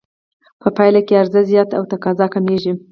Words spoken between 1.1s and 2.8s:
عرضه زیاته او تقاضا کمېږي